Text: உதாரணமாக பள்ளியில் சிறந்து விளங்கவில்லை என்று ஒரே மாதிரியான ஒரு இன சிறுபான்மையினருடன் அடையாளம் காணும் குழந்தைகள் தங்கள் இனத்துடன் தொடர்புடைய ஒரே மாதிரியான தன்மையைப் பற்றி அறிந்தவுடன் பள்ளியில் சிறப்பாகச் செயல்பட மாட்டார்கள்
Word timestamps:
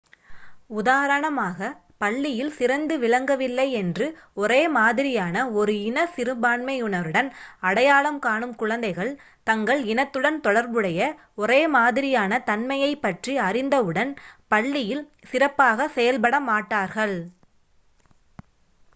உதாரணமாக 0.75 1.67
பள்ளியில் 1.97 2.51
சிறந்து 2.51 2.99
விளங்கவில்லை 2.99 3.71
என்று 3.71 4.05
ஒரே 4.33 4.67
மாதிரியான 4.67 5.43
ஒரு 5.51 5.81
இன 5.81 6.05
சிறுபான்மையினருடன் 6.15 7.29
அடையாளம் 7.59 8.19
காணும் 8.19 8.55
குழந்தைகள் 8.55 9.11
தங்கள் 9.43 9.83
இனத்துடன் 9.85 10.39
தொடர்புடைய 10.39 11.03
ஒரே 11.35 11.61
மாதிரியான 11.67 12.39
தன்மையைப் 12.43 13.01
பற்றி 13.01 13.37
அறிந்தவுடன் 13.41 14.13
பள்ளியில் 14.47 15.03
சிறப்பாகச் 15.31 15.93
செயல்பட 15.93 16.39
மாட்டார்கள் 16.41 17.15